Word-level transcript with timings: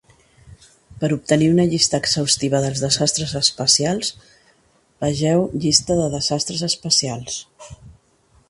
Per 1.01 1.09
obtenir 1.15 1.49
una 1.55 1.65
llista 1.73 1.99
exhaustiva 2.03 2.61
dels 2.63 2.81
desastres 2.85 3.35
espacials, 3.41 4.11
vegeu 5.05 5.47
Llista 5.67 5.99
de 6.03 6.09
desastres 6.19 6.65
espacials. 6.73 7.39